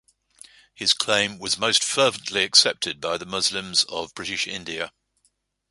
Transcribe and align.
His 0.73 0.93
claim 0.93 1.37
was 1.37 1.59
most 1.59 1.83
fervently 1.83 2.43
accepted 2.43 2.99
by 2.99 3.19
the 3.19 3.25
Muslims 3.27 3.83
of 3.83 4.15
British 4.15 4.47
India. 4.47 4.93